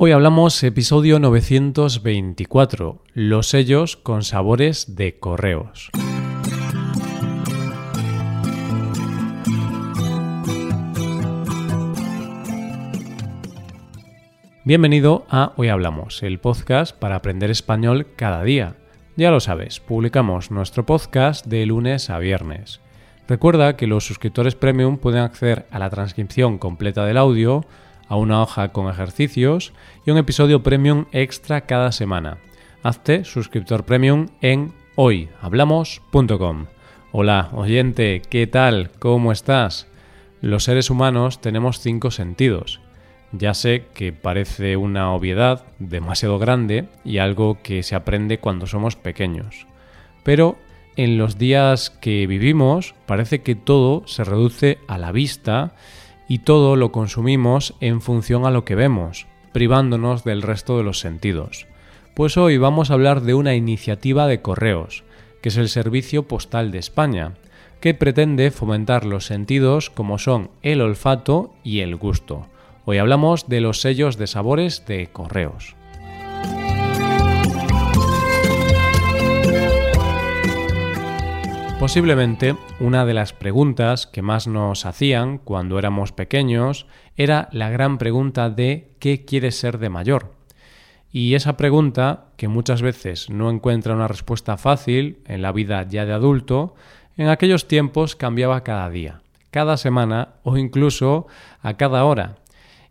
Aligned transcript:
Hoy 0.00 0.12
hablamos 0.12 0.62
episodio 0.62 1.18
924, 1.18 3.02
los 3.14 3.48
sellos 3.48 3.96
con 3.96 4.22
sabores 4.22 4.94
de 4.94 5.18
correos. 5.18 5.90
Bienvenido 14.64 15.26
a 15.28 15.52
Hoy 15.56 15.66
Hablamos, 15.66 16.22
el 16.22 16.38
podcast 16.38 16.96
para 16.96 17.16
aprender 17.16 17.50
español 17.50 18.06
cada 18.14 18.44
día. 18.44 18.76
Ya 19.16 19.32
lo 19.32 19.40
sabes, 19.40 19.80
publicamos 19.80 20.52
nuestro 20.52 20.86
podcast 20.86 21.44
de 21.44 21.66
lunes 21.66 22.08
a 22.08 22.20
viernes. 22.20 22.80
Recuerda 23.26 23.76
que 23.76 23.88
los 23.88 24.06
suscriptores 24.06 24.54
premium 24.54 24.98
pueden 24.98 25.22
acceder 25.22 25.66
a 25.72 25.80
la 25.80 25.90
transcripción 25.90 26.58
completa 26.58 27.04
del 27.04 27.16
audio, 27.16 27.66
a 28.08 28.16
una 28.16 28.42
hoja 28.42 28.72
con 28.72 28.88
ejercicios 28.88 29.72
y 30.04 30.10
un 30.10 30.18
episodio 30.18 30.62
premium 30.62 31.06
extra 31.12 31.62
cada 31.62 31.92
semana. 31.92 32.38
Hazte 32.82 33.24
suscriptor 33.24 33.84
premium 33.84 34.28
en 34.40 34.72
hoyhablamos.com. 34.96 36.66
Hola, 37.12 37.50
oyente, 37.52 38.22
¿qué 38.28 38.46
tal? 38.46 38.90
¿Cómo 38.98 39.32
estás? 39.32 39.86
Los 40.40 40.64
seres 40.64 40.90
humanos 40.90 41.40
tenemos 41.40 41.80
cinco 41.80 42.10
sentidos. 42.10 42.80
Ya 43.32 43.54
sé 43.54 43.86
que 43.92 44.12
parece 44.12 44.76
una 44.76 45.12
obviedad 45.12 45.64
demasiado 45.78 46.38
grande 46.38 46.88
y 47.04 47.18
algo 47.18 47.58
que 47.62 47.82
se 47.82 47.94
aprende 47.94 48.38
cuando 48.38 48.66
somos 48.66 48.96
pequeños. 48.96 49.66
Pero 50.22 50.56
en 50.96 51.18
los 51.18 51.38
días 51.38 51.90
que 51.90 52.26
vivimos 52.26 52.94
parece 53.06 53.42
que 53.42 53.54
todo 53.54 54.06
se 54.06 54.24
reduce 54.24 54.78
a 54.88 54.98
la 54.98 55.12
vista 55.12 55.74
y 56.28 56.40
todo 56.40 56.76
lo 56.76 56.92
consumimos 56.92 57.74
en 57.80 58.00
función 58.02 58.44
a 58.44 58.50
lo 58.50 58.64
que 58.64 58.74
vemos, 58.74 59.26
privándonos 59.52 60.24
del 60.24 60.42
resto 60.42 60.76
de 60.76 60.84
los 60.84 61.00
sentidos. 61.00 61.66
Pues 62.14 62.36
hoy 62.36 62.58
vamos 62.58 62.90
a 62.90 62.94
hablar 62.94 63.22
de 63.22 63.34
una 63.34 63.54
iniciativa 63.54 64.26
de 64.26 64.42
correos, 64.42 65.04
que 65.40 65.48
es 65.48 65.56
el 65.56 65.68
Servicio 65.68 66.28
Postal 66.28 66.70
de 66.70 66.78
España, 66.78 67.34
que 67.80 67.94
pretende 67.94 68.50
fomentar 68.50 69.06
los 69.06 69.24
sentidos 69.24 69.88
como 69.88 70.18
son 70.18 70.50
el 70.62 70.80
olfato 70.80 71.54
y 71.64 71.80
el 71.80 71.96
gusto. 71.96 72.46
Hoy 72.84 72.98
hablamos 72.98 73.48
de 73.48 73.60
los 73.60 73.80
sellos 73.80 74.18
de 74.18 74.26
sabores 74.26 74.84
de 74.86 75.06
correos. 75.06 75.77
Posiblemente 81.88 82.54
una 82.80 83.06
de 83.06 83.14
las 83.14 83.32
preguntas 83.32 84.06
que 84.06 84.20
más 84.20 84.46
nos 84.46 84.84
hacían 84.84 85.38
cuando 85.38 85.78
éramos 85.78 86.12
pequeños 86.12 86.86
era 87.16 87.48
la 87.50 87.70
gran 87.70 87.96
pregunta 87.96 88.50
de 88.50 88.90
¿qué 88.98 89.24
quieres 89.24 89.58
ser 89.58 89.78
de 89.78 89.88
mayor? 89.88 90.34
Y 91.10 91.32
esa 91.32 91.56
pregunta, 91.56 92.26
que 92.36 92.46
muchas 92.46 92.82
veces 92.82 93.30
no 93.30 93.50
encuentra 93.50 93.94
una 93.94 94.06
respuesta 94.06 94.58
fácil 94.58 95.20
en 95.24 95.40
la 95.40 95.50
vida 95.50 95.82
ya 95.88 96.04
de 96.04 96.12
adulto, 96.12 96.74
en 97.16 97.28
aquellos 97.28 97.66
tiempos 97.66 98.16
cambiaba 98.16 98.64
cada 98.64 98.90
día, 98.90 99.22
cada 99.50 99.78
semana 99.78 100.34
o 100.42 100.58
incluso 100.58 101.26
a 101.62 101.78
cada 101.78 102.04
hora. 102.04 102.36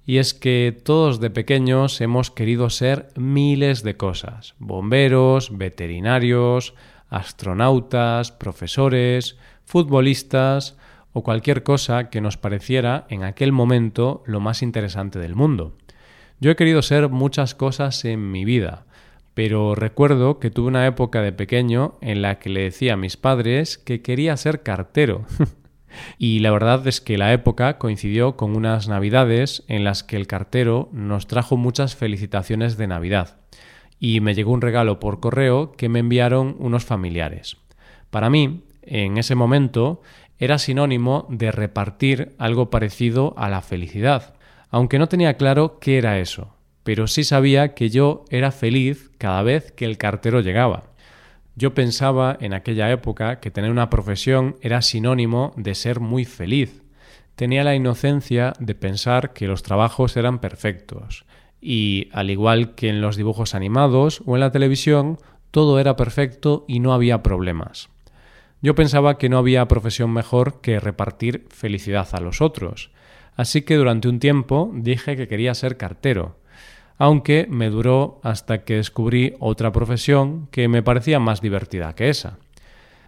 Y 0.07 0.17
es 0.17 0.33
que 0.33 0.75
todos 0.83 1.19
de 1.19 1.29
pequeños 1.29 2.01
hemos 2.01 2.31
querido 2.31 2.71
ser 2.71 3.09
miles 3.15 3.83
de 3.83 3.95
cosas, 3.95 4.55
bomberos, 4.57 5.55
veterinarios, 5.55 6.73
astronautas, 7.09 8.31
profesores, 8.31 9.37
futbolistas 9.65 10.77
o 11.13 11.23
cualquier 11.23 11.63
cosa 11.63 12.09
que 12.09 12.21
nos 12.21 12.37
pareciera 12.37 13.05
en 13.09 13.23
aquel 13.23 13.51
momento 13.51 14.23
lo 14.25 14.39
más 14.39 14.61
interesante 14.61 15.19
del 15.19 15.35
mundo. 15.35 15.77
Yo 16.39 16.51
he 16.51 16.55
querido 16.55 16.81
ser 16.81 17.09
muchas 17.09 17.55
cosas 17.55 18.05
en 18.05 18.31
mi 18.31 18.45
vida, 18.45 18.85
pero 19.33 19.75
recuerdo 19.75 20.39
que 20.39 20.51
tuve 20.51 20.67
una 20.67 20.85
época 20.85 21.21
de 21.21 21.31
pequeño 21.31 21.97
en 22.01 22.21
la 22.21 22.39
que 22.39 22.49
le 22.49 22.61
decía 22.61 22.93
a 22.93 22.97
mis 22.97 23.17
padres 23.17 23.77
que 23.77 24.01
quería 24.01 24.37
ser 24.37 24.61
cartero. 24.61 25.25
y 26.19 26.39
la 26.39 26.51
verdad 26.51 26.85
es 26.87 27.01
que 27.01 27.17
la 27.17 27.33
época 27.33 27.77
coincidió 27.79 28.35
con 28.35 28.55
unas 28.55 28.87
navidades 28.87 29.63
en 29.67 29.83
las 29.83 30.03
que 30.03 30.15
el 30.15 30.27
cartero 30.27 30.89
nos 30.91 31.27
trajo 31.27 31.57
muchas 31.57 31.95
felicitaciones 31.95 32.77
de 32.77 32.87
Navidad 32.87 33.37
y 33.99 34.19
me 34.19 34.35
llegó 34.35 34.51
un 34.51 34.61
regalo 34.61 34.99
por 34.99 35.19
correo 35.19 35.71
que 35.73 35.89
me 35.89 35.99
enviaron 35.99 36.55
unos 36.59 36.85
familiares. 36.85 37.57
Para 38.09 38.29
mí, 38.29 38.63
en 38.83 39.17
ese 39.17 39.35
momento, 39.35 40.01
era 40.39 40.59
sinónimo 40.59 41.25
de 41.29 41.51
repartir 41.51 42.35
algo 42.37 42.69
parecido 42.69 43.33
a 43.37 43.49
la 43.49 43.61
felicidad, 43.61 44.35
aunque 44.69 44.99
no 44.99 45.07
tenía 45.07 45.35
claro 45.35 45.79
qué 45.79 45.97
era 45.97 46.19
eso, 46.19 46.53
pero 46.83 47.07
sí 47.07 47.23
sabía 47.23 47.73
que 47.73 47.89
yo 47.89 48.23
era 48.29 48.51
feliz 48.51 49.11
cada 49.17 49.41
vez 49.41 49.71
que 49.71 49.85
el 49.85 49.97
cartero 49.97 50.41
llegaba. 50.41 50.85
Yo 51.55 51.73
pensaba 51.73 52.37
en 52.39 52.53
aquella 52.53 52.91
época 52.91 53.39
que 53.39 53.49
tener 53.49 53.71
una 53.71 53.89
profesión 53.89 54.57
era 54.61 54.83
sinónimo 54.83 55.53
de 55.57 55.73
ser 55.73 55.99
muy 55.99 56.23
feliz. 56.23 56.83
Tenía 57.35 57.63
la 57.63 57.75
inocencia 57.75 58.53
de 58.59 58.75
pensar 58.75 59.33
que 59.33 59.47
los 59.47 59.63
trabajos 59.63 60.17
eran 60.17 60.39
perfectos, 60.39 61.25
y 61.61 62.09
al 62.13 62.29
igual 62.29 62.75
que 62.75 62.89
en 62.89 63.01
los 63.01 63.15
dibujos 63.15 63.55
animados 63.55 64.21
o 64.25 64.35
en 64.35 64.41
la 64.41 64.51
televisión, 64.51 65.17
todo 65.51 65.79
era 65.79 65.95
perfecto 65.95 66.65
y 66.67 66.79
no 66.79 66.93
había 66.93 67.23
problemas. 67.23 67.89
Yo 68.61 68.75
pensaba 68.75 69.17
que 69.17 69.29
no 69.29 69.37
había 69.37 69.67
profesión 69.67 70.11
mejor 70.11 70.61
que 70.61 70.79
repartir 70.79 71.45
felicidad 71.49 72.07
a 72.11 72.21
los 72.21 72.41
otros, 72.41 72.91
así 73.35 73.61
que 73.61 73.75
durante 73.75 74.07
un 74.07 74.19
tiempo 74.19 74.71
dije 74.73 75.15
que 75.15 75.27
quería 75.27 75.53
ser 75.53 75.77
cartero, 75.77 76.37
aunque 76.97 77.47
me 77.49 77.69
duró 77.69 78.19
hasta 78.23 78.63
que 78.63 78.77
descubrí 78.77 79.35
otra 79.39 79.71
profesión 79.71 80.47
que 80.51 80.67
me 80.67 80.81
parecía 80.81 81.19
más 81.19 81.41
divertida 81.41 81.93
que 81.93 82.09
esa. 82.09 82.39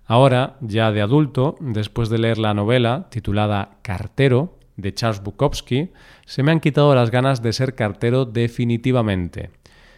Ahora, 0.06 0.58
ya 0.62 0.92
de 0.92 1.02
adulto, 1.02 1.56
después 1.60 2.10
de 2.10 2.20
leer 2.20 2.38
la 2.38 2.54
novela 2.54 3.08
titulada 3.10 3.78
Cartero, 3.82 4.59
de 4.82 4.94
Charles 4.94 5.22
Bukowski, 5.24 5.92
se 6.26 6.44
me 6.44 6.52
han 6.52 6.60
quitado 6.60 6.94
las 6.96 7.12
ganas 7.12 7.42
de 7.42 7.54
ser 7.54 7.76
cartero 7.76 8.26
definitivamente. 8.26 9.52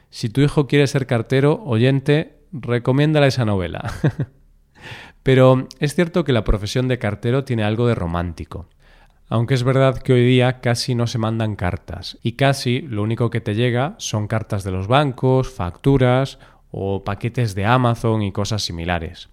Si 0.09 0.30
tu 0.30 0.42
hijo 0.42 0.68
quiere 0.68 0.88
ser 0.88 1.08
cartero, 1.08 1.62
oyente, 1.66 2.38
recomiéndale 2.52 3.28
esa 3.28 3.46
novela. 3.46 3.94
Pero 5.24 5.68
es 5.80 5.96
cierto 5.96 6.24
que 6.24 6.34
la 6.34 6.44
profesión 6.44 6.88
de 6.88 7.00
cartero 7.00 7.44
tiene 7.44 7.64
algo 7.64 7.88
de 7.88 7.96
romántico. 7.96 8.68
Aunque 9.30 9.53
es 9.53 9.64
verdad 9.64 10.00
que 10.00 10.12
hoy 10.12 10.25
día 10.25 10.59
casi 10.59 10.94
no 10.94 11.08
se 11.08 11.18
mandan 11.18 11.56
cartas 11.56 12.18
y 12.22 12.34
casi 12.34 12.81
lo 12.81 13.02
único 13.02 13.30
que 13.30 13.40
te 13.40 13.56
llega 13.56 13.96
son 13.97 14.28
cartas 14.28 14.66
de 14.66 14.72
los 14.72 14.88
bancos, 14.88 15.50
facturas 15.50 16.38
o 16.70 17.06
paquetes 17.06 17.56
de 17.56 17.66
Amazon 17.66 18.24
y 18.24 18.34
cosas 18.34 18.64
similares. 18.64 19.30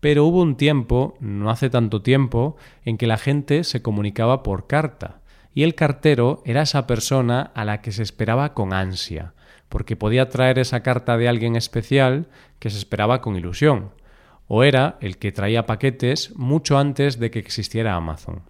Pero 0.00 0.24
hubo 0.24 0.40
un 0.40 0.56
tiempo, 0.56 1.14
no 1.20 1.50
hace 1.50 1.70
tanto 1.70 2.02
tiempo, 2.02 2.56
en 2.84 2.96
que 2.96 3.06
la 3.06 3.18
gente 3.18 3.64
se 3.64 3.82
comunicaba 3.82 4.42
por 4.42 4.66
carta, 4.66 5.20
y 5.54 5.62
el 5.62 5.74
cartero 5.74 6.42
era 6.44 6.62
esa 6.62 6.86
persona 6.86 7.50
a 7.54 7.64
la 7.64 7.82
que 7.82 7.92
se 7.92 8.02
esperaba 8.02 8.54
con 8.54 8.72
ansia, 8.72 9.34
porque 9.68 9.96
podía 9.96 10.28
traer 10.28 10.58
esa 10.58 10.82
carta 10.82 11.16
de 11.16 11.28
alguien 11.28 11.54
especial 11.54 12.28
que 12.58 12.70
se 12.70 12.78
esperaba 12.78 13.20
con 13.20 13.36
ilusión, 13.36 13.90
o 14.48 14.64
era 14.64 14.96
el 15.00 15.18
que 15.18 15.32
traía 15.32 15.66
paquetes 15.66 16.34
mucho 16.36 16.78
antes 16.78 17.18
de 17.18 17.30
que 17.30 17.38
existiera 17.38 17.94
Amazon. 17.94 18.42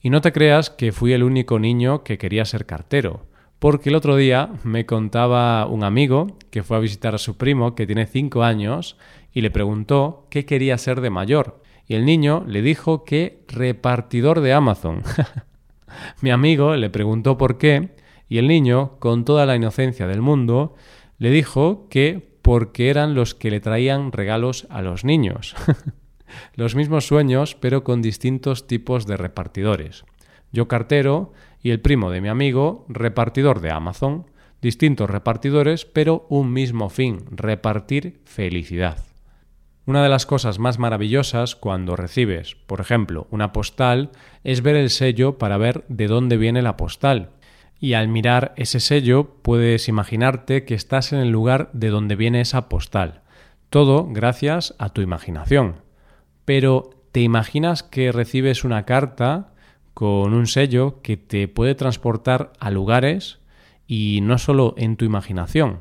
Y 0.00 0.10
no 0.10 0.20
te 0.20 0.32
creas 0.32 0.70
que 0.70 0.92
fui 0.92 1.12
el 1.12 1.22
único 1.22 1.58
niño 1.58 2.02
que 2.04 2.18
quería 2.18 2.44
ser 2.44 2.66
cartero, 2.66 3.26
porque 3.60 3.90
el 3.90 3.94
otro 3.94 4.16
día 4.16 4.50
me 4.64 4.86
contaba 4.86 5.66
un 5.66 5.84
amigo 5.84 6.38
que 6.50 6.62
fue 6.62 6.78
a 6.78 6.80
visitar 6.80 7.14
a 7.14 7.18
su 7.18 7.36
primo 7.36 7.74
que 7.74 7.86
tiene 7.86 8.06
cinco 8.06 8.42
años 8.42 8.96
y 9.32 9.42
le 9.42 9.50
preguntó 9.50 10.26
qué 10.30 10.46
quería 10.46 10.78
ser 10.78 11.02
de 11.02 11.10
mayor. 11.10 11.62
Y 11.86 11.94
el 11.94 12.06
niño 12.06 12.42
le 12.46 12.62
dijo 12.62 13.04
que 13.04 13.44
repartidor 13.48 14.40
de 14.40 14.54
Amazon. 14.54 15.02
Mi 16.22 16.30
amigo 16.30 16.74
le 16.74 16.88
preguntó 16.88 17.36
por 17.36 17.58
qué 17.58 17.90
y 18.30 18.38
el 18.38 18.48
niño, 18.48 18.92
con 18.98 19.24
toda 19.24 19.44
la 19.44 19.56
inocencia 19.56 20.06
del 20.06 20.22
mundo, 20.22 20.74
le 21.18 21.30
dijo 21.30 21.86
que 21.90 22.30
porque 22.42 22.88
eran 22.88 23.14
los 23.14 23.34
que 23.34 23.50
le 23.50 23.60
traían 23.60 24.12
regalos 24.12 24.66
a 24.70 24.80
los 24.80 25.04
niños. 25.04 25.54
los 26.54 26.74
mismos 26.74 27.06
sueños, 27.06 27.56
pero 27.56 27.84
con 27.84 28.00
distintos 28.00 28.66
tipos 28.66 29.06
de 29.06 29.18
repartidores. 29.18 30.04
Yo 30.52 30.66
cartero 30.66 31.32
y 31.62 31.70
el 31.70 31.80
primo 31.80 32.10
de 32.10 32.20
mi 32.20 32.28
amigo 32.28 32.84
repartidor 32.88 33.60
de 33.60 33.70
Amazon. 33.70 34.26
Distintos 34.62 35.08
repartidores, 35.08 35.84
pero 35.86 36.26
un 36.28 36.52
mismo 36.52 36.90
fin, 36.90 37.24
repartir 37.30 38.20
felicidad. 38.24 38.98
Una 39.86 40.02
de 40.02 40.08
las 40.08 40.26
cosas 40.26 40.58
más 40.58 40.78
maravillosas 40.78 41.56
cuando 41.56 41.96
recibes, 41.96 42.54
por 42.66 42.80
ejemplo, 42.80 43.26
una 43.30 43.52
postal 43.52 44.10
es 44.44 44.62
ver 44.62 44.76
el 44.76 44.90
sello 44.90 45.38
para 45.38 45.56
ver 45.56 45.84
de 45.88 46.06
dónde 46.06 46.36
viene 46.36 46.62
la 46.62 46.76
postal. 46.76 47.30
Y 47.80 47.94
al 47.94 48.08
mirar 48.08 48.52
ese 48.56 48.78
sello 48.78 49.36
puedes 49.42 49.88
imaginarte 49.88 50.64
que 50.64 50.74
estás 50.74 51.12
en 51.12 51.20
el 51.20 51.30
lugar 51.30 51.70
de 51.72 51.88
donde 51.88 52.14
viene 52.14 52.42
esa 52.42 52.68
postal. 52.68 53.22
Todo 53.70 54.06
gracias 54.06 54.74
a 54.78 54.90
tu 54.90 55.00
imaginación. 55.00 55.76
Pero 56.44 56.90
¿te 57.10 57.20
imaginas 57.20 57.82
que 57.82 58.12
recibes 58.12 58.64
una 58.64 58.84
carta 58.84 59.54
con 59.94 60.34
un 60.34 60.46
sello 60.46 61.00
que 61.02 61.16
te 61.16 61.48
puede 61.48 61.74
transportar 61.74 62.52
a 62.60 62.70
lugares 62.70 63.38
y 63.86 64.20
no 64.22 64.38
solo 64.38 64.74
en 64.76 64.96
tu 64.96 65.04
imaginación. 65.04 65.80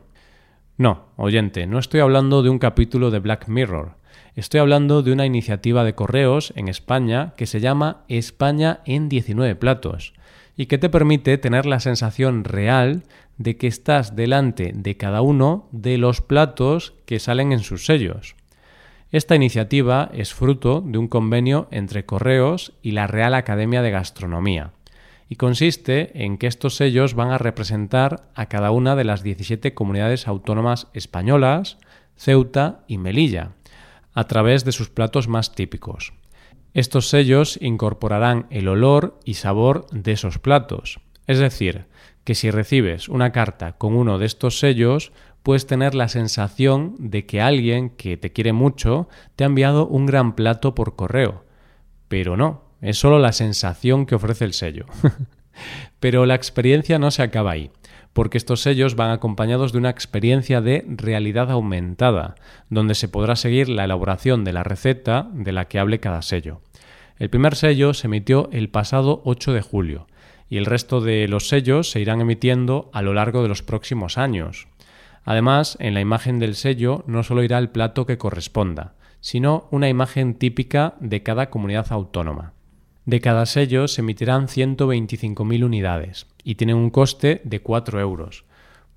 No, 0.78 1.08
oyente, 1.18 1.68
no 1.68 1.78
estoy 1.78 2.00
hablando 2.00 2.42
de 2.42 2.50
un 2.50 2.60
capítulo 2.60 3.12
de 3.12 3.20
Black 3.20 3.48
Mirror. 3.48 3.98
Estoy 4.36 4.62
hablando 4.62 5.04
de 5.04 5.12
una 5.12 5.26
iniciativa 5.26 5.84
de 5.84 5.94
correos 5.94 6.54
en 6.56 6.70
España 6.70 7.34
que 7.36 7.46
se 7.46 7.60
llama 7.60 8.04
España 8.08 8.80
en 8.86 9.10
19 9.10 9.56
platos 9.56 10.14
y 10.56 10.68
que 10.68 10.78
te 10.78 10.90
permite 10.90 11.38
tener 11.38 11.66
la 11.66 11.80
sensación 11.80 12.44
real 12.44 13.04
de 13.38 13.58
que 13.58 13.68
estás 13.68 14.16
delante 14.16 14.72
de 14.74 14.98
cada 14.98 15.22
uno 15.22 15.68
de 15.72 15.98
los 15.98 16.22
platos 16.22 16.94
que 17.06 17.20
salen 17.20 17.52
en 17.52 17.60
sus 17.60 17.86
sellos. 17.86 18.36
Esta 19.12 19.36
iniciativa 19.36 20.12
es 20.14 20.36
fruto 20.36 20.82
de 20.86 21.00
un 21.00 21.08
convenio 21.08 21.68
entre 21.72 22.06
Correos 22.06 22.74
y 22.84 22.92
la 22.92 23.08
Real 23.08 23.34
Academia 23.34 23.82
de 23.82 23.90
Gastronomía 23.90 24.74
y 25.28 25.36
consiste 25.36 26.24
en 26.24 26.38
que 26.38 26.46
estos 26.46 26.76
sellos 26.76 27.16
van 27.16 27.32
a 27.32 27.40
representar 27.40 28.30
a 28.36 28.46
cada 28.46 28.70
una 28.70 28.96
de 28.96 29.06
las 29.06 29.24
17 29.24 29.74
comunidades 29.74 30.28
autónomas 30.28 30.88
españolas, 30.94 31.80
Ceuta 32.18 32.84
y 32.88 33.00
Melilla, 33.00 33.54
a 34.14 34.26
través 34.26 34.64
de 34.64 34.72
sus 34.72 34.90
platos 34.90 35.28
más 35.28 35.56
típicos. 35.56 36.14
Estos 36.76 37.10
sellos 37.10 37.58
incorporarán 37.62 38.46
el 38.52 38.68
olor 38.68 39.20
y 39.26 39.36
sabor 39.36 39.88
de 39.92 40.12
esos 40.12 40.38
platos, 40.38 41.00
es 41.26 41.40
decir, 41.40 41.86
que 42.30 42.36
si 42.36 42.52
recibes 42.52 43.10
una 43.10 43.32
carta 43.32 43.72
con 43.72 43.96
uno 43.96 44.20
de 44.20 44.28
estos 44.28 44.60
sellos, 44.60 45.14
puedes 45.42 45.66
tener 45.66 45.96
la 45.96 46.08
sensación 46.10 46.94
de 47.00 47.26
que 47.26 47.42
alguien 47.42 47.90
que 47.90 48.18
te 48.18 48.32
quiere 48.32 48.54
mucho 48.54 49.10
te 49.36 49.44
ha 49.44 49.48
enviado 49.48 49.88
un 49.88 50.06
gran 50.06 50.36
plato 50.36 50.76
por 50.76 50.96
correo. 50.96 51.44
Pero 52.08 52.38
no, 52.38 52.66
es 52.82 53.00
solo 53.00 53.18
la 53.18 53.32
sensación 53.32 54.06
que 54.06 54.14
ofrece 54.14 54.46
el 54.46 54.54
sello. 54.54 54.86
Pero 56.00 56.28
la 56.28 56.36
experiencia 56.36 57.00
no 57.00 57.10
se 57.10 57.24
acaba 57.24 57.50
ahí, 57.50 57.72
porque 58.14 58.38
estos 58.38 58.62
sellos 58.62 58.96
van 58.96 59.10
acompañados 59.10 59.72
de 59.72 59.80
una 59.80 59.90
experiencia 59.90 60.62
de 60.62 60.86
realidad 60.88 61.50
aumentada, 61.50 62.36
donde 62.70 62.94
se 62.94 63.08
podrá 63.08 63.36
seguir 63.38 63.70
la 63.70 63.86
elaboración 63.86 64.44
de 64.44 64.54
la 64.54 64.62
receta 64.62 65.32
de 65.34 65.52
la 65.52 65.66
que 65.66 65.80
hable 65.80 66.00
cada 66.00 66.22
sello. 66.22 66.62
El 67.18 67.32
primer 67.32 67.56
sello 67.56 67.96
se 67.96 68.06
emitió 68.06 68.50
el 68.52 68.70
pasado 68.70 69.24
8 69.26 69.52
de 69.52 69.62
julio, 69.64 70.06
y 70.50 70.58
el 70.58 70.66
resto 70.66 71.02
de 71.02 71.28
los 71.28 71.48
sellos 71.48 71.92
se 71.92 72.00
irán 72.00 72.22
emitiendo 72.22 72.90
a 72.94 73.02
lo 73.02 73.14
largo 73.14 73.44
de 73.44 73.50
los 73.50 73.62
próximos 73.62 74.18
años. 74.18 74.68
Además, 75.24 75.78
en 75.80 75.94
la 75.94 76.02
imagen 76.02 76.40
del 76.40 76.56
sello 76.56 77.04
no 77.08 77.24
solo 77.24 77.44
irá 77.44 77.58
el 77.58 77.70
plato 77.70 78.06
que 78.06 78.18
corresponda, 78.18 78.96
sino 79.22 79.68
una 79.72 79.90
imagen 79.90 80.34
típica 80.34 80.96
de 81.00 81.24
cada 81.24 81.50
comunidad 81.50 81.88
autónoma. 81.92 82.54
De 83.06 83.22
cada 83.22 83.46
sello 83.46 83.88
se 83.88 84.02
emitirán 84.02 84.48
125.000 84.48 85.64
unidades 85.64 86.28
y 86.44 86.56
tienen 86.56 86.78
un 86.78 86.90
coste 86.90 87.42
de 87.44 87.62
4 87.62 88.00
euros. 88.00 88.46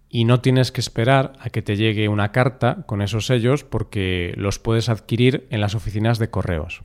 Y 0.08 0.24
no 0.24 0.40
tienes 0.40 0.70
que 0.70 0.82
esperar 0.82 1.32
a 1.40 1.48
que 1.48 1.62
te 1.62 1.76
llegue 1.76 2.08
una 2.08 2.32
carta 2.32 2.84
con 2.86 3.00
esos 3.00 3.26
sellos 3.26 3.64
porque 3.64 4.34
los 4.36 4.58
puedes 4.58 4.90
adquirir 4.90 5.46
en 5.50 5.62
las 5.62 5.74
oficinas 5.74 6.18
de 6.18 6.28
correos. 6.28 6.82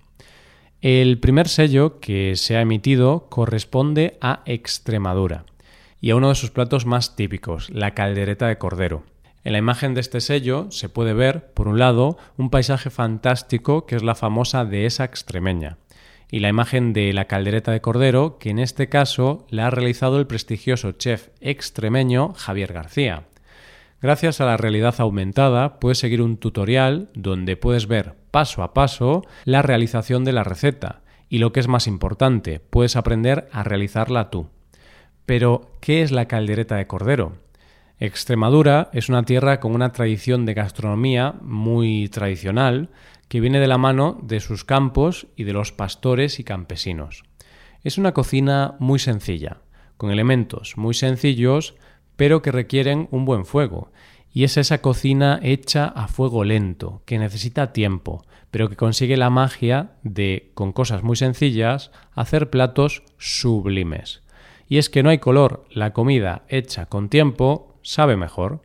El 0.82 1.18
primer 1.18 1.48
sello 1.48 2.00
que 2.00 2.36
se 2.36 2.56
ha 2.56 2.62
emitido 2.62 3.30
corresponde 3.30 4.20
a 4.22 4.44
Extremadura 4.46 5.44
y 6.00 6.12
a 6.12 6.16
uno 6.16 6.30
de 6.30 6.36
sus 6.36 6.52
platos 6.52 6.86
más 6.86 7.16
típicos, 7.16 7.72
la 7.72 7.96
caldereta 7.96 8.48
de 8.48 8.60
cordero. 8.60 9.04
En 9.44 9.54
la 9.54 9.58
imagen 9.58 9.96
de 9.96 10.02
este 10.02 10.22
sello 10.22 10.68
se 10.70 10.88
puede 10.88 11.14
ver, 11.14 11.52
por 11.54 11.68
un 11.68 11.80
lado, 11.80 12.20
un 12.38 12.52
paisaje 12.52 12.92
fantástico 12.92 13.88
que 13.88 13.96
es 13.96 14.04
la 14.04 14.14
famosa 14.14 14.66
dehesa 14.66 15.04
extremeña, 15.04 15.78
y 16.30 16.42
la 16.42 16.50
imagen 16.50 16.94
de 16.94 17.12
la 17.12 17.26
caldereta 17.26 17.72
de 17.72 17.82
cordero, 17.82 18.38
que 18.38 18.52
en 18.52 18.60
este 18.60 18.88
caso 18.88 19.48
la 19.50 19.66
ha 19.66 19.70
realizado 19.72 20.20
el 20.20 20.28
prestigioso 20.28 20.92
chef 20.92 21.30
extremeño 21.42 22.34
Javier 22.36 22.74
García. 22.74 23.24
Gracias 24.00 24.42
a 24.42 24.46
la 24.46 24.58
realidad 24.58 24.94
aumentada 25.00 25.80
puedes 25.80 25.98
seguir 25.98 26.22
un 26.22 26.38
tutorial 26.38 27.10
donde 27.16 27.58
puedes 27.58 27.88
ver 27.88 28.14
paso 28.38 28.62
a 28.62 28.72
paso 28.72 29.24
la 29.46 29.64
realización 29.64 30.24
de 30.24 30.32
la 30.32 30.44
receta 30.44 31.02
y 31.28 31.40
lo 31.40 31.52
que 31.52 31.60
es 31.60 31.68
más 31.68 31.88
importante, 31.88 32.60
puedes 32.60 32.96
aprender 32.96 33.50
a 33.52 33.64
realizarla 33.64 34.30
tú. 34.30 34.48
Pero, 35.26 35.72
¿qué 35.82 36.04
es 36.04 36.12
la 36.12 36.28
caldereta 36.28 36.76
de 36.76 36.86
cordero? 36.86 37.38
Extremadura 37.98 38.92
es 38.94 39.10
una 39.10 39.24
tierra 39.24 39.60
con 39.60 39.74
una 39.74 39.92
tradición 39.92 40.46
de 40.46 40.54
gastronomía 40.54 41.34
muy 41.42 42.10
tradicional 42.10 42.92
que 43.28 43.40
viene 43.40 43.60
de 43.60 43.66
la 43.66 43.80
mano 43.80 44.20
de 44.22 44.40
sus 44.40 44.64
campos 44.64 45.26
y 45.36 45.44
de 45.44 45.54
los 45.54 45.72
pastores 45.72 46.40
y 46.40 46.44
campesinos. 46.44 47.24
Es 47.84 47.98
una 47.98 48.14
cocina 48.14 48.76
muy 48.78 49.00
sencilla, 49.00 49.62
con 49.98 50.12
elementos 50.12 50.78
muy 50.78 50.94
sencillos, 50.94 51.74
pero 52.16 52.44
que 52.44 52.52
requieren 52.52 53.08
un 53.10 53.26
buen 53.26 53.46
fuego, 53.46 53.92
y 54.34 54.44
es 54.44 54.58
esa 54.58 54.82
cocina 54.82 55.40
hecha 55.42 55.86
a 55.86 56.08
fuego 56.08 56.44
lento, 56.44 57.02
que 57.06 57.18
necesita 57.18 57.74
tiempo, 57.74 58.26
pero 58.52 58.70
que 58.70 58.76
consigue 58.76 59.18
la 59.18 59.30
magia 59.30 59.92
de, 60.04 60.52
con 60.54 60.72
cosas 60.72 61.04
muy 61.04 61.16
sencillas, 61.16 61.92
hacer 62.14 62.50
platos 62.50 63.04
sublimes. 63.18 64.22
Y 64.68 64.78
es 64.78 64.90
que 64.90 65.04
no 65.04 65.10
hay 65.10 65.20
color, 65.20 65.66
la 65.72 65.94
comida 65.94 66.44
hecha 66.50 66.86
con 66.86 67.10
tiempo 67.10 67.78
sabe 67.82 68.18
mejor. 68.18 68.62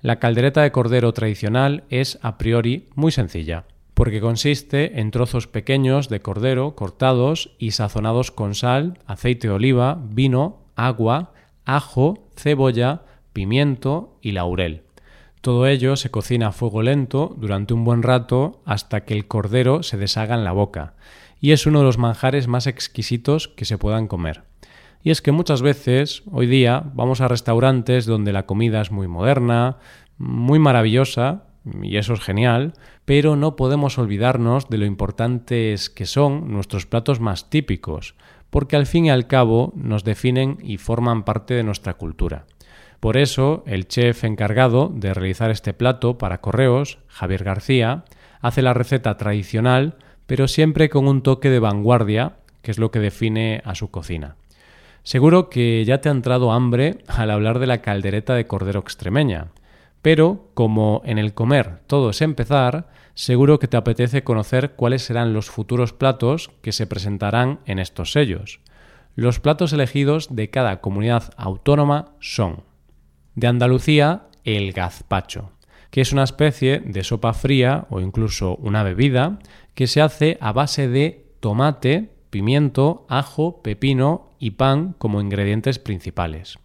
La 0.00 0.18
caldereta 0.18 0.62
de 0.62 0.72
cordero 0.72 1.12
tradicional 1.12 1.84
es 1.90 2.18
a 2.22 2.38
priori 2.38 2.88
muy 2.94 3.12
sencilla, 3.12 3.64
porque 3.94 4.20
consiste 4.20 5.00
en 5.00 5.10
trozos 5.10 5.46
pequeños 5.46 6.08
de 6.08 6.20
cordero 6.20 6.74
cortados 6.74 7.54
y 7.58 7.72
sazonados 7.72 8.30
con 8.30 8.54
sal, 8.54 8.98
aceite 9.06 9.48
de 9.48 9.54
oliva, 9.54 10.00
vino, 10.02 10.60
agua, 10.76 11.32
ajo, 11.64 12.26
cebolla, 12.36 13.02
pimiento 13.32 14.16
y 14.22 14.32
laurel. 14.32 14.84
Todo 15.40 15.66
ello 15.66 15.96
se 15.96 16.10
cocina 16.10 16.48
a 16.48 16.52
fuego 16.52 16.82
lento 16.82 17.34
durante 17.38 17.72
un 17.72 17.82
buen 17.82 18.02
rato 18.02 18.60
hasta 18.66 19.06
que 19.06 19.14
el 19.14 19.26
cordero 19.26 19.82
se 19.82 19.96
deshaga 19.96 20.34
en 20.34 20.44
la 20.44 20.52
boca, 20.52 20.92
y 21.40 21.52
es 21.52 21.64
uno 21.64 21.78
de 21.78 21.86
los 21.86 21.96
manjares 21.96 22.46
más 22.46 22.66
exquisitos 22.66 23.48
que 23.48 23.64
se 23.64 23.78
puedan 23.78 24.06
comer. 24.06 24.42
Y 25.02 25.10
es 25.10 25.22
que 25.22 25.32
muchas 25.32 25.62
veces, 25.62 26.24
hoy 26.30 26.46
día, 26.46 26.84
vamos 26.92 27.22
a 27.22 27.28
restaurantes 27.28 28.04
donde 28.04 28.34
la 28.34 28.44
comida 28.44 28.82
es 28.82 28.90
muy 28.90 29.08
moderna, 29.08 29.78
muy 30.18 30.58
maravillosa, 30.58 31.44
y 31.82 31.96
eso 31.96 32.12
es 32.12 32.20
genial, 32.20 32.74
pero 33.06 33.34
no 33.34 33.56
podemos 33.56 33.96
olvidarnos 33.96 34.68
de 34.68 34.76
lo 34.76 34.84
importantes 34.84 35.88
que 35.88 36.04
son 36.04 36.52
nuestros 36.52 36.84
platos 36.84 37.18
más 37.18 37.48
típicos, 37.48 38.14
porque 38.50 38.76
al 38.76 38.84
fin 38.84 39.06
y 39.06 39.10
al 39.10 39.26
cabo 39.26 39.72
nos 39.74 40.04
definen 40.04 40.58
y 40.62 40.76
forman 40.76 41.24
parte 41.24 41.54
de 41.54 41.62
nuestra 41.62 41.94
cultura. 41.94 42.44
Por 43.00 43.16
eso, 43.16 43.64
el 43.66 43.88
chef 43.88 44.24
encargado 44.24 44.92
de 44.94 45.14
realizar 45.14 45.50
este 45.50 45.72
plato 45.72 46.18
para 46.18 46.42
correos, 46.42 46.98
Javier 47.08 47.44
García, 47.44 48.04
hace 48.42 48.60
la 48.60 48.74
receta 48.74 49.16
tradicional, 49.16 49.96
pero 50.26 50.48
siempre 50.48 50.90
con 50.90 51.08
un 51.08 51.22
toque 51.22 51.48
de 51.48 51.60
vanguardia, 51.60 52.36
que 52.60 52.70
es 52.70 52.78
lo 52.78 52.90
que 52.90 52.98
define 53.00 53.62
a 53.64 53.74
su 53.74 53.90
cocina. 53.90 54.36
Seguro 55.02 55.48
que 55.48 55.82
ya 55.86 56.02
te 56.02 56.10
ha 56.10 56.12
entrado 56.12 56.52
hambre 56.52 56.98
al 57.08 57.30
hablar 57.30 57.58
de 57.58 57.66
la 57.66 57.80
caldereta 57.80 58.34
de 58.34 58.46
cordero 58.46 58.80
extremeña, 58.80 59.48
pero 60.02 60.50
como 60.52 61.00
en 61.06 61.18
el 61.18 61.32
comer 61.32 61.80
todo 61.86 62.10
es 62.10 62.20
empezar, 62.20 62.88
seguro 63.14 63.58
que 63.58 63.68
te 63.68 63.78
apetece 63.78 64.24
conocer 64.24 64.72
cuáles 64.72 65.02
serán 65.02 65.32
los 65.32 65.48
futuros 65.48 65.94
platos 65.94 66.50
que 66.60 66.72
se 66.72 66.86
presentarán 66.86 67.60
en 67.64 67.78
estos 67.78 68.12
sellos. 68.12 68.60
Los 69.16 69.40
platos 69.40 69.72
elegidos 69.72 70.34
de 70.36 70.50
cada 70.50 70.80
comunidad 70.82 71.32
autónoma 71.36 72.12
son 72.20 72.62
de 73.34 73.46
Andalucía 73.46 74.26
el 74.44 74.72
gazpacho, 74.72 75.52
que 75.90 76.00
es 76.00 76.12
una 76.12 76.24
especie 76.24 76.80
de 76.80 77.04
sopa 77.04 77.32
fría 77.32 77.86
o 77.90 78.00
incluso 78.00 78.56
una 78.56 78.82
bebida 78.82 79.38
que 79.74 79.86
se 79.86 80.00
hace 80.00 80.38
a 80.40 80.52
base 80.52 80.88
de 80.88 81.26
tomate, 81.40 82.10
pimiento, 82.30 83.06
ajo, 83.08 83.62
pepino 83.62 84.30
y 84.38 84.52
pan 84.52 84.94
como 84.98 85.20
ingredientes 85.20 85.78
principales. 85.78 86.58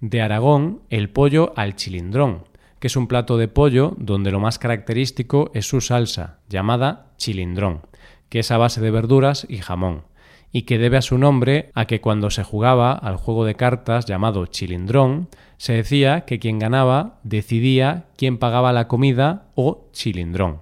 De 0.00 0.20
Aragón, 0.22 0.82
el 0.90 1.10
pollo 1.10 1.52
al 1.56 1.74
chilindrón, 1.74 2.44
que 2.78 2.86
es 2.86 2.96
un 2.96 3.08
plato 3.08 3.36
de 3.36 3.48
pollo 3.48 3.94
donde 3.98 4.30
lo 4.30 4.40
más 4.40 4.58
característico 4.58 5.50
es 5.54 5.66
su 5.66 5.80
salsa, 5.80 6.38
llamada 6.48 7.12
chilindrón, 7.16 7.82
que 8.28 8.40
es 8.40 8.50
a 8.50 8.58
base 8.58 8.80
de 8.80 8.90
verduras 8.90 9.46
y 9.48 9.58
jamón, 9.58 10.04
y 10.52 10.62
que 10.62 10.78
debe 10.78 10.96
a 10.96 11.02
su 11.02 11.18
nombre 11.18 11.70
a 11.74 11.86
que 11.86 12.00
cuando 12.00 12.30
se 12.30 12.42
jugaba 12.42 12.92
al 12.92 13.16
juego 13.16 13.44
de 13.44 13.54
cartas 13.54 14.06
llamado 14.06 14.46
chilindrón, 14.46 15.28
se 15.56 15.74
decía 15.74 16.22
que 16.22 16.38
quien 16.38 16.58
ganaba 16.58 17.18
decidía 17.22 18.06
quién 18.16 18.38
pagaba 18.38 18.72
la 18.72 18.88
comida 18.88 19.46
o 19.54 19.88
chilindrón. 19.92 20.60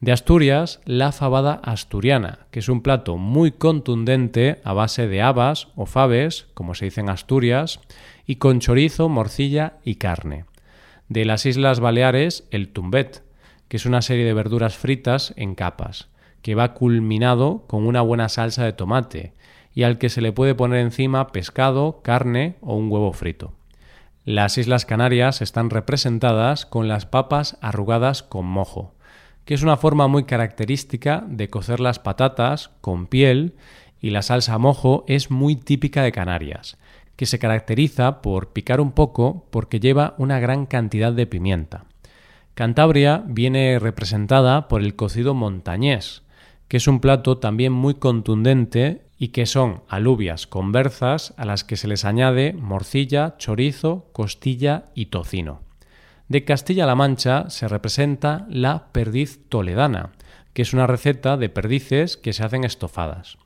De 0.00 0.10
Asturias, 0.10 0.80
la 0.84 1.12
fabada 1.12 1.60
asturiana, 1.62 2.40
que 2.50 2.58
es 2.58 2.68
un 2.68 2.82
plato 2.82 3.18
muy 3.18 3.52
contundente 3.52 4.60
a 4.64 4.72
base 4.72 5.06
de 5.06 5.22
habas 5.22 5.68
o 5.76 5.86
faves, 5.86 6.48
como 6.54 6.74
se 6.74 6.86
dice 6.86 7.02
en 7.02 7.08
Asturias, 7.08 7.78
y 8.26 8.36
con 8.36 8.58
chorizo, 8.58 9.08
morcilla 9.08 9.74
y 9.84 9.96
carne. 9.96 10.44
De 11.08 11.24
las 11.24 11.46
Islas 11.46 11.78
Baleares, 11.78 12.48
el 12.50 12.70
tumbet, 12.70 13.22
que 13.68 13.76
es 13.76 13.86
una 13.86 14.02
serie 14.02 14.24
de 14.24 14.34
verduras 14.34 14.76
fritas 14.76 15.34
en 15.36 15.54
capas, 15.54 16.08
que 16.42 16.54
va 16.54 16.74
culminado 16.74 17.64
con 17.66 17.86
una 17.86 18.02
buena 18.02 18.28
salsa 18.28 18.64
de 18.64 18.72
tomate 18.72 19.32
y 19.74 19.84
al 19.84 19.98
que 19.98 20.08
se 20.08 20.20
le 20.20 20.32
puede 20.32 20.54
poner 20.54 20.80
encima 20.80 21.28
pescado, 21.28 22.02
carne 22.02 22.56
o 22.60 22.76
un 22.76 22.90
huevo 22.90 23.12
frito. 23.12 23.52
Las 24.24 24.58
Islas 24.58 24.84
Canarias 24.84 25.42
están 25.42 25.70
representadas 25.70 26.66
con 26.66 26.88
las 26.88 27.06
papas 27.06 27.58
arrugadas 27.60 28.22
con 28.22 28.46
mojo, 28.46 28.94
que 29.44 29.54
es 29.54 29.62
una 29.62 29.76
forma 29.76 30.06
muy 30.06 30.24
característica 30.24 31.24
de 31.26 31.50
cocer 31.50 31.80
las 31.80 31.98
patatas 31.98 32.70
con 32.80 33.06
piel 33.06 33.54
y 34.00 34.10
la 34.10 34.22
salsa 34.22 34.58
mojo 34.58 35.04
es 35.08 35.30
muy 35.30 35.56
típica 35.56 36.02
de 36.02 36.12
Canarias, 36.12 36.76
que 37.16 37.26
se 37.26 37.38
caracteriza 37.38 38.22
por 38.22 38.52
picar 38.52 38.80
un 38.80 38.92
poco 38.92 39.46
porque 39.50 39.80
lleva 39.80 40.14
una 40.18 40.38
gran 40.38 40.66
cantidad 40.66 41.12
de 41.12 41.26
pimienta. 41.26 41.84
Cantabria 42.54 43.24
viene 43.26 43.78
representada 43.78 44.68
por 44.68 44.82
el 44.82 44.94
cocido 44.94 45.34
montañés, 45.34 46.22
que 46.72 46.78
es 46.78 46.88
un 46.88 47.00
plato 47.00 47.36
también 47.36 47.70
muy 47.70 47.96
contundente 47.96 49.02
y 49.18 49.28
que 49.28 49.44
son 49.44 49.82
alubias 49.90 50.46
con 50.46 50.72
berzas 50.72 51.34
a 51.36 51.44
las 51.44 51.64
que 51.64 51.76
se 51.76 51.86
les 51.86 52.06
añade 52.06 52.54
morcilla, 52.54 53.34
chorizo, 53.36 54.08
costilla 54.14 54.86
y 54.94 55.10
tocino. 55.10 55.60
De 56.28 56.46
Castilla-La 56.46 56.94
Mancha 56.94 57.50
se 57.50 57.68
representa 57.68 58.46
la 58.48 58.90
perdiz 58.90 59.46
toledana, 59.50 60.12
que 60.54 60.62
es 60.62 60.72
una 60.72 60.86
receta 60.86 61.36
de 61.36 61.50
perdices 61.50 62.16
que 62.16 62.32
se 62.32 62.42
hacen 62.42 62.64
estofadas. 62.64 63.36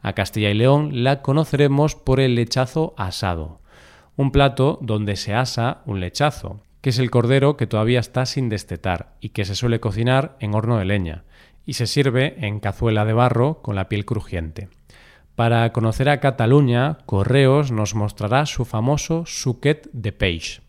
A 0.00 0.14
Castilla 0.14 0.48
y 0.48 0.54
León 0.54 1.04
la 1.04 1.20
conoceremos 1.20 1.94
por 1.94 2.20
el 2.20 2.34
lechazo 2.34 2.94
asado, 2.96 3.60
un 4.16 4.30
plato 4.30 4.78
donde 4.80 5.16
se 5.16 5.34
asa 5.34 5.82
un 5.84 6.00
lechazo, 6.00 6.62
que 6.80 6.88
es 6.88 6.98
el 6.98 7.10
cordero 7.10 7.58
que 7.58 7.66
todavía 7.66 8.00
está 8.00 8.24
sin 8.24 8.48
destetar 8.48 9.12
y 9.20 9.28
que 9.28 9.44
se 9.44 9.56
suele 9.56 9.78
cocinar 9.78 10.38
en 10.40 10.54
horno 10.54 10.78
de 10.78 10.86
leña, 10.86 11.24
y 11.66 11.74
se 11.74 11.86
sirve 11.86 12.46
en 12.46 12.60
cazuela 12.60 13.04
de 13.04 13.12
barro 13.12 13.62
con 13.62 13.76
la 13.76 13.88
piel 13.88 14.04
crujiente. 14.04 14.68
Para 15.34 15.72
conocer 15.72 16.08
a 16.08 16.20
Cataluña, 16.20 16.98
Correos 17.06 17.72
nos 17.72 17.94
mostrará 17.94 18.44
su 18.46 18.64
famoso 18.64 19.24
suquet 19.26 19.88
de 19.92 20.12
peix, 20.12 20.60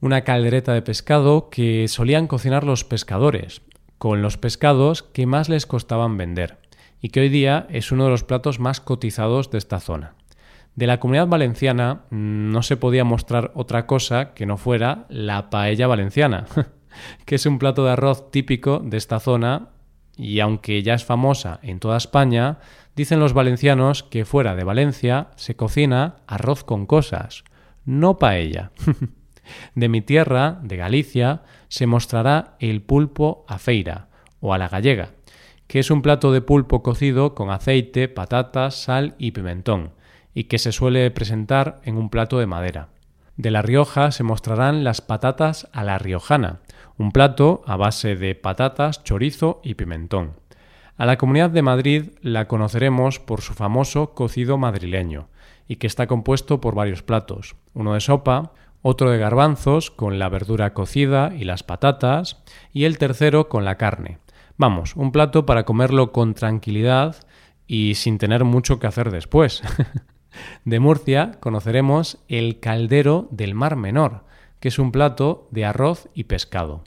una 0.00 0.22
caldereta 0.22 0.74
de 0.74 0.82
pescado 0.82 1.48
que 1.48 1.88
solían 1.88 2.26
cocinar 2.26 2.64
los 2.64 2.84
pescadores, 2.84 3.62
con 3.96 4.20
los 4.20 4.36
pescados 4.36 5.02
que 5.02 5.26
más 5.26 5.48
les 5.48 5.64
costaban 5.64 6.18
vender, 6.18 6.58
y 7.00 7.08
que 7.08 7.20
hoy 7.20 7.28
día 7.30 7.66
es 7.70 7.92
uno 7.92 8.04
de 8.04 8.10
los 8.10 8.24
platos 8.24 8.60
más 8.60 8.80
cotizados 8.80 9.50
de 9.50 9.58
esta 9.58 9.80
zona. 9.80 10.14
De 10.74 10.86
la 10.86 11.00
comunidad 11.00 11.28
valenciana 11.28 12.02
mm, 12.10 12.50
no 12.50 12.62
se 12.62 12.76
podía 12.76 13.04
mostrar 13.04 13.52
otra 13.54 13.86
cosa 13.86 14.34
que 14.34 14.44
no 14.44 14.56
fuera 14.56 15.06
la 15.08 15.48
paella 15.48 15.86
valenciana, 15.86 16.46
que 17.24 17.36
es 17.36 17.46
un 17.46 17.58
plato 17.58 17.84
de 17.84 17.92
arroz 17.92 18.30
típico 18.30 18.80
de 18.80 18.96
esta 18.96 19.20
zona 19.20 19.70
y 20.16 20.40
aunque 20.40 20.82
ya 20.82 20.94
es 20.94 21.04
famosa 21.04 21.60
en 21.62 21.80
toda 21.80 21.96
España, 21.96 22.58
Dicen 22.96 23.18
los 23.18 23.32
valencianos 23.32 24.04
que 24.04 24.24
fuera 24.24 24.54
de 24.54 24.62
Valencia 24.62 25.28
se 25.34 25.56
cocina 25.56 26.16
arroz 26.28 26.62
con 26.62 26.86
cosas, 26.86 27.42
no 27.84 28.18
paella. 28.18 28.70
de 29.74 29.88
mi 29.88 30.00
tierra, 30.00 30.60
de 30.62 30.76
Galicia, 30.76 31.42
se 31.68 31.86
mostrará 31.86 32.54
el 32.60 32.82
pulpo 32.82 33.44
a 33.48 33.58
feira 33.58 34.08
o 34.38 34.54
a 34.54 34.58
la 34.58 34.68
gallega, 34.68 35.10
que 35.66 35.80
es 35.80 35.90
un 35.90 36.02
plato 36.02 36.30
de 36.30 36.40
pulpo 36.40 36.84
cocido 36.84 37.34
con 37.34 37.50
aceite, 37.50 38.08
patatas, 38.08 38.76
sal 38.76 39.16
y 39.18 39.32
pimentón, 39.32 39.90
y 40.32 40.44
que 40.44 40.58
se 40.58 40.70
suele 40.70 41.10
presentar 41.10 41.80
en 41.82 41.96
un 41.96 42.10
plato 42.10 42.38
de 42.38 42.46
madera. 42.46 42.90
De 43.36 43.50
La 43.50 43.62
Rioja 43.62 44.12
se 44.12 44.22
mostrarán 44.22 44.84
las 44.84 45.00
patatas 45.00 45.68
a 45.72 45.82
la 45.82 45.98
riojana, 45.98 46.60
un 46.98 47.12
plato 47.12 47.62
a 47.66 47.76
base 47.76 48.16
de 48.16 48.34
patatas, 48.34 49.02
chorizo 49.02 49.60
y 49.64 49.74
pimentón. 49.74 50.34
A 50.96 51.06
la 51.06 51.18
Comunidad 51.18 51.50
de 51.50 51.62
Madrid 51.62 52.10
la 52.22 52.46
conoceremos 52.46 53.18
por 53.18 53.40
su 53.40 53.54
famoso 53.54 54.14
cocido 54.14 54.58
madrileño, 54.58 55.28
y 55.66 55.76
que 55.76 55.86
está 55.86 56.06
compuesto 56.06 56.60
por 56.60 56.74
varios 56.74 57.02
platos, 57.02 57.56
uno 57.72 57.94
de 57.94 58.00
sopa, 58.00 58.52
otro 58.82 59.10
de 59.10 59.18
garbanzos 59.18 59.90
con 59.90 60.18
la 60.18 60.28
verdura 60.28 60.74
cocida 60.74 61.32
y 61.36 61.44
las 61.44 61.62
patatas, 61.62 62.42
y 62.72 62.84
el 62.84 62.98
tercero 62.98 63.48
con 63.48 63.64
la 63.64 63.76
carne. 63.76 64.18
Vamos, 64.56 64.94
un 64.94 65.10
plato 65.10 65.46
para 65.46 65.64
comerlo 65.64 66.12
con 66.12 66.34
tranquilidad 66.34 67.16
y 67.66 67.94
sin 67.94 68.18
tener 68.18 68.44
mucho 68.44 68.78
que 68.78 68.86
hacer 68.86 69.10
después. 69.10 69.62
de 70.64 70.80
Murcia 70.80 71.32
conoceremos 71.40 72.18
el 72.28 72.60
caldero 72.60 73.26
del 73.30 73.54
Mar 73.54 73.74
Menor, 73.76 74.24
que 74.64 74.68
es 74.68 74.78
un 74.78 74.92
plato 74.92 75.46
de 75.50 75.66
arroz 75.66 76.08
y 76.14 76.24
pescado. 76.24 76.84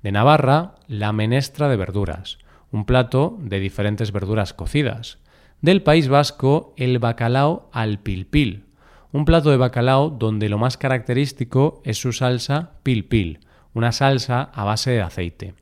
De 0.00 0.12
Navarra, 0.12 0.76
la 0.86 1.12
menestra 1.12 1.68
de 1.68 1.74
verduras 1.74 2.38
un 2.70 2.84
plato 2.84 3.36
de 3.40 3.58
diferentes 3.58 4.12
verduras 4.12 4.54
cocidas. 4.54 5.18
Del 5.60 5.82
País 5.82 6.06
Vasco, 6.06 6.72
el 6.76 7.00
bacalao 7.00 7.68
al 7.72 7.98
pilpil, 7.98 8.66
un 9.10 9.24
plato 9.24 9.50
de 9.50 9.56
bacalao 9.56 10.08
donde 10.08 10.48
lo 10.48 10.58
más 10.58 10.76
característico 10.76 11.82
es 11.84 11.98
su 11.98 12.12
salsa 12.12 12.74
pilpil, 12.84 13.40
una 13.74 13.90
salsa 13.90 14.42
a 14.42 14.62
base 14.62 14.92
de 14.92 15.02
aceite. 15.02 15.54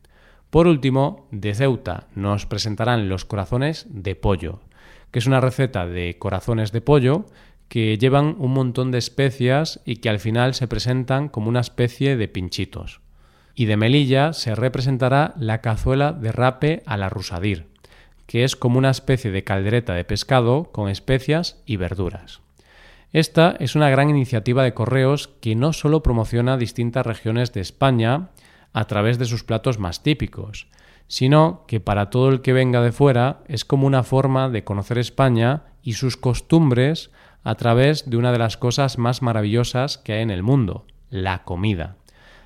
Por 0.50 0.66
último, 0.66 1.28
de 1.30 1.54
Ceuta 1.54 2.08
nos 2.14 2.44
presentarán 2.44 3.08
los 3.08 3.24
corazones 3.24 3.86
de 3.88 4.16
pollo, 4.16 4.60
que 5.10 5.18
es 5.18 5.26
una 5.26 5.40
receta 5.40 5.86
de 5.86 6.18
corazones 6.18 6.72
de 6.72 6.82
pollo 6.82 7.24
que 7.74 7.98
llevan 7.98 8.36
un 8.38 8.52
montón 8.52 8.92
de 8.92 8.98
especias 8.98 9.80
y 9.84 9.96
que 9.96 10.08
al 10.08 10.20
final 10.20 10.54
se 10.54 10.68
presentan 10.68 11.28
como 11.28 11.48
una 11.48 11.58
especie 11.58 12.16
de 12.16 12.28
pinchitos 12.28 13.00
y 13.56 13.64
de 13.64 13.76
Melilla 13.76 14.32
se 14.32 14.54
representará 14.54 15.34
la 15.36 15.60
cazuela 15.60 16.12
de 16.12 16.30
rape 16.30 16.84
a 16.86 16.96
la 16.96 17.08
rusadir, 17.08 17.66
que 18.28 18.44
es 18.44 18.54
como 18.54 18.78
una 18.78 18.90
especie 18.90 19.32
de 19.32 19.42
caldereta 19.42 19.92
de 19.92 20.04
pescado 20.04 20.70
con 20.70 20.88
especias 20.88 21.64
y 21.66 21.76
verduras. 21.76 22.42
Esta 23.12 23.56
es 23.58 23.74
una 23.74 23.90
gran 23.90 24.08
iniciativa 24.08 24.62
de 24.62 24.72
correos 24.72 25.26
que 25.40 25.56
no 25.56 25.72
solo 25.72 26.04
promociona 26.04 26.56
distintas 26.56 27.04
regiones 27.04 27.52
de 27.52 27.60
España 27.62 28.28
a 28.72 28.84
través 28.84 29.18
de 29.18 29.24
sus 29.24 29.42
platos 29.42 29.80
más 29.80 30.04
típicos, 30.04 30.68
sino 31.08 31.64
que 31.66 31.80
para 31.80 32.08
todo 32.08 32.28
el 32.28 32.40
que 32.40 32.52
venga 32.52 32.82
de 32.82 32.92
fuera 32.92 33.40
es 33.48 33.64
como 33.64 33.88
una 33.88 34.04
forma 34.04 34.48
de 34.48 34.62
conocer 34.62 34.96
España 34.98 35.64
y 35.82 35.94
sus 35.94 36.16
costumbres 36.16 37.10
a 37.44 37.54
través 37.54 38.08
de 38.10 38.16
una 38.16 38.32
de 38.32 38.38
las 38.38 38.56
cosas 38.56 38.98
más 38.98 39.22
maravillosas 39.22 39.98
que 39.98 40.14
hay 40.14 40.22
en 40.22 40.30
el 40.30 40.42
mundo, 40.42 40.86
la 41.10 41.44
comida. 41.44 41.96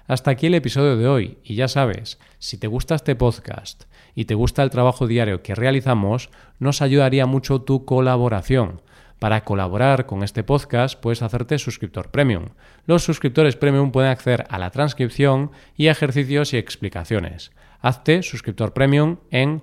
Hasta 0.08 0.30
aquí 0.30 0.46
el 0.46 0.54
episodio 0.54 0.96
de 0.96 1.06
hoy 1.06 1.38
y 1.44 1.54
ya 1.54 1.68
sabes, 1.68 2.18
si 2.38 2.58
te 2.58 2.66
gusta 2.66 2.94
este 2.94 3.14
podcast 3.14 3.84
y 4.14 4.24
te 4.24 4.34
gusta 4.34 4.62
el 4.62 4.70
trabajo 4.70 5.06
diario 5.06 5.42
que 5.42 5.54
realizamos, 5.54 6.30
nos 6.58 6.82
ayudaría 6.82 7.26
mucho 7.26 7.62
tu 7.62 7.84
colaboración. 7.84 8.82
Para 9.18 9.44
colaborar 9.44 10.06
con 10.06 10.22
este 10.22 10.44
podcast 10.44 10.98
puedes 10.98 11.22
hacerte 11.22 11.58
suscriptor 11.58 12.10
premium. 12.10 12.46
Los 12.86 13.04
suscriptores 13.04 13.56
premium 13.56 13.90
pueden 13.92 14.10
acceder 14.10 14.46
a 14.48 14.58
la 14.58 14.70
transcripción 14.70 15.50
y 15.76 15.88
ejercicios 15.88 16.54
y 16.54 16.56
explicaciones. 16.56 17.52
Hazte 17.80 18.22
suscriptor 18.22 18.72
premium 18.72 19.18
en 19.30 19.62